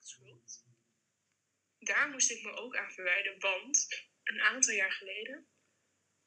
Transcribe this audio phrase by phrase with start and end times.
[0.00, 0.64] schuld.
[1.78, 3.88] Daar moest ik me ook aan verwijden, want
[4.22, 5.48] een aantal jaar geleden,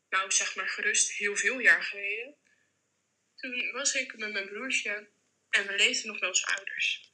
[0.10, 2.38] nou zeg maar gerust heel veel jaar geleden,
[3.36, 5.10] toen was ik met mijn broertje
[5.50, 7.14] en we leefden nog bij onze ouders.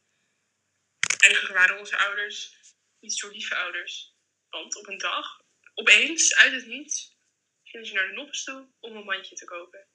[1.17, 2.55] Eigenlijk waren onze ouders
[2.99, 4.15] niet zo lieve ouders.
[4.49, 5.41] Want op een dag,
[5.73, 7.17] opeens, uit het niets,
[7.63, 9.87] gingen ze naar de noppes toe om een mandje te kopen.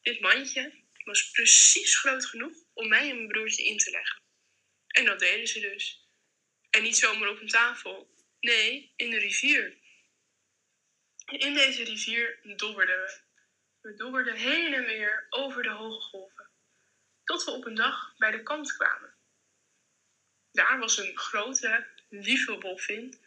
[0.00, 4.25] Dit mandje was precies groot genoeg om mij en mijn broertje in te leggen.
[4.96, 6.08] En dat deden ze dus.
[6.70, 8.14] En niet zomaar op een tafel.
[8.40, 9.76] Nee, in de rivier.
[11.26, 13.20] In deze rivier dobberden we.
[13.80, 16.50] We dobberden heen en weer over de hoge golven.
[17.24, 19.14] Tot we op een dag bij de kant kwamen.
[20.52, 23.20] Daar was een grote, lieve wolvin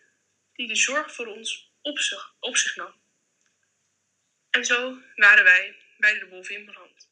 [0.53, 3.01] die de zorg voor ons op zich, op zich nam.
[4.49, 7.09] En zo waren wij bij de wolvin beland.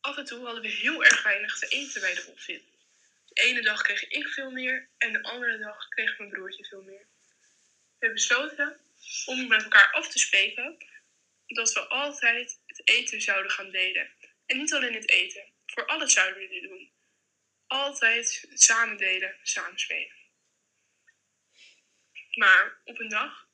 [0.00, 2.73] Af en toe hadden we heel erg weinig te eten bij de wolvin.
[3.34, 6.82] De ene dag kreeg ik veel meer en de andere dag kreeg mijn broertje veel
[6.82, 7.06] meer.
[7.98, 8.80] We besloten
[9.26, 10.76] om met elkaar af te spreken
[11.46, 14.10] dat we altijd het eten zouden gaan delen.
[14.46, 16.92] En niet alleen het eten, voor alles zouden we dit doen.
[17.66, 20.16] Altijd samen delen, samen spelen.
[22.34, 23.48] Maar op een dag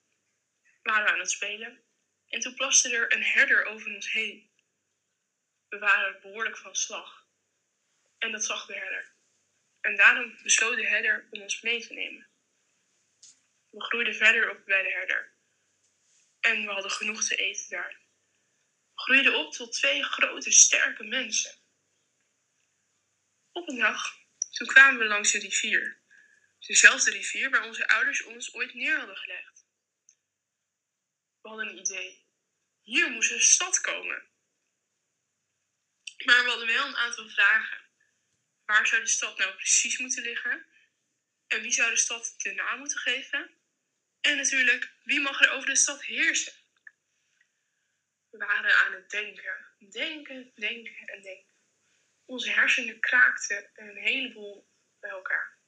[0.83, 1.85] waren we aan het spelen
[2.29, 4.51] en toen plaste er een herder over ons heen.
[5.69, 7.27] We waren behoorlijk van slag.
[8.19, 9.19] En dat zag de herder.
[9.81, 12.29] En daarom besloot de herder om ons mee te nemen.
[13.71, 15.35] We groeiden verder op bij de herder.
[16.41, 18.01] En we hadden genoeg te eten daar.
[18.95, 21.59] We groeiden op tot twee grote, sterke mensen.
[23.53, 24.17] Op een dag,
[24.51, 26.01] toen kwamen we langs de rivier.
[26.59, 29.67] Dezelfde rivier waar onze ouders ons ooit neer hadden gelegd.
[31.41, 32.25] We hadden een idee.
[32.81, 34.29] Hier moest een stad komen.
[36.25, 37.80] Maar we hadden wel een aantal vragen.
[38.71, 40.67] Waar zou de stad nou precies moeten liggen?
[41.47, 43.51] En wie zou de stad de naam moeten geven?
[44.21, 46.53] En natuurlijk, wie mag er over de stad heersen?
[48.31, 51.55] We waren aan het denken, denken, denken en denken.
[52.25, 54.69] Onze hersenen kraakten een heleboel
[55.01, 55.59] bij elkaar.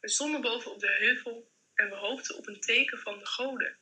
[0.00, 3.78] We stonden boven op de heuvel en we hoopten op een teken van de goden.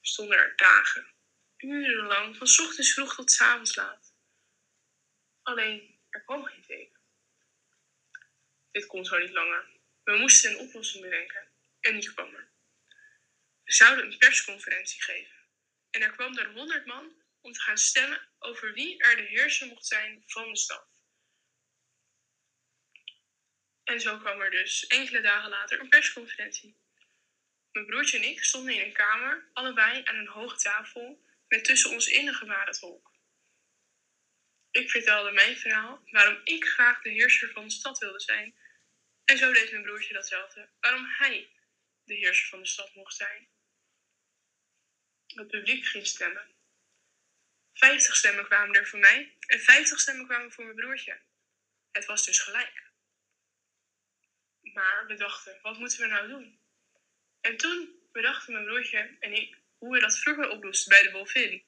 [0.00, 1.06] We stonden er dagen,
[1.56, 4.14] urenlang, van ochtends vroeg tot avonds laat.
[5.42, 7.00] Alleen, er kwam geen teken.
[8.70, 9.66] Dit kon zo niet langer.
[10.04, 11.48] We moesten een oplossing bedenken
[11.80, 12.48] en die kwam er.
[13.64, 15.36] We zouden een persconferentie geven.
[15.90, 19.66] En er kwam er honderd man om te gaan stemmen over wie er de heerser
[19.66, 21.02] mocht zijn van de stad.
[23.84, 26.76] En zo kwam er dus enkele dagen later een persconferentie.
[27.72, 31.90] Mijn broertje en ik stonden in een kamer, allebei aan een hoge tafel, met tussen
[31.90, 33.13] ons in een gebarentolk.
[34.74, 38.54] Ik vertelde mijn verhaal, waarom ik graag de heerser van de stad wilde zijn.
[39.24, 41.50] En zo deed mijn broertje datzelfde, waarom hij
[42.04, 43.48] de heerser van de stad mocht zijn.
[45.26, 46.54] Het publiek ging stemmen.
[47.72, 51.20] Vijftig stemmen kwamen er voor mij en vijftig stemmen kwamen voor mijn broertje.
[51.92, 52.82] Het was dus gelijk.
[54.60, 56.60] Maar we dachten, wat moeten we nou doen?
[57.40, 61.64] En toen bedachten mijn broertje en ik hoe we dat vroeger oplosten bij de Wolvin.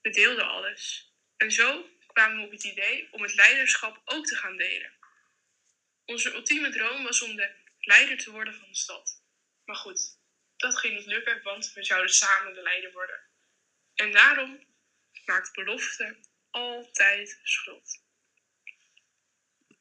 [0.00, 1.12] We deelden alles.
[1.36, 4.92] En zo kwamen we op het idee om het leiderschap ook te gaan delen.
[6.04, 9.22] Onze ultieme droom was om de leider te worden van de stad.
[9.64, 10.18] Maar goed,
[10.56, 13.20] dat ging niet lukken, want we zouden samen de leider worden.
[13.94, 14.64] En daarom
[15.24, 18.08] maakt belofte altijd schuld.